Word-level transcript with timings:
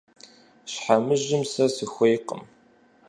Щхьэмыжым 0.71 1.43
сэ 1.51 1.65
сыхуейкъым. 1.75 2.41